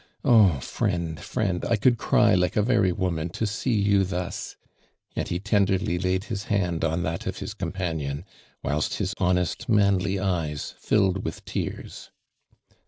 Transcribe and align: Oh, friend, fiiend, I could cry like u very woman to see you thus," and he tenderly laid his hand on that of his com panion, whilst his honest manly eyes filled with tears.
Oh, 0.25 0.59
friend, 0.61 1.19
fiiend, 1.19 1.63
I 1.63 1.75
could 1.75 1.99
cry 1.99 2.33
like 2.33 2.55
u 2.55 2.63
very 2.63 2.91
woman 2.91 3.29
to 3.37 3.45
see 3.45 3.79
you 3.79 4.03
thus," 4.03 4.57
and 5.15 5.27
he 5.27 5.37
tenderly 5.37 5.99
laid 5.99 6.23
his 6.23 6.45
hand 6.45 6.83
on 6.83 7.03
that 7.03 7.27
of 7.27 7.37
his 7.37 7.53
com 7.53 7.71
panion, 7.71 8.23
whilst 8.63 8.95
his 8.95 9.13
honest 9.19 9.69
manly 9.69 10.17
eyes 10.19 10.73
filled 10.79 11.23
with 11.23 11.45
tears. 11.45 12.09